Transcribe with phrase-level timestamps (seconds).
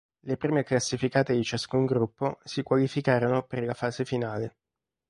[0.23, 4.55] Le prime classificate di ciascun gruppo si qualificarono per la fase finale.